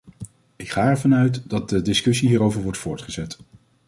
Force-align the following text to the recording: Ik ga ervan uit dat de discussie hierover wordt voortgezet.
Ik 0.55 0.69
ga 0.71 0.89
ervan 0.89 1.15
uit 1.15 1.49
dat 1.49 1.69
de 1.69 1.81
discussie 1.81 2.27
hierover 2.27 2.61
wordt 2.61 2.77
voortgezet. 2.77 3.37